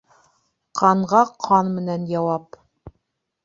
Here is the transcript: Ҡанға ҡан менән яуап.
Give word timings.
Ҡанға 0.81 1.21
ҡан 1.49 1.71
менән 1.77 2.11
яуап. 2.17 2.61